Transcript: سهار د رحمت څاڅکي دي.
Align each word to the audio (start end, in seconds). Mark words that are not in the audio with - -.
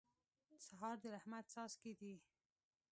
سهار 0.67 0.95
د 1.01 1.05
رحمت 1.15 1.45
څاڅکي 1.53 1.93
دي. 1.99 2.15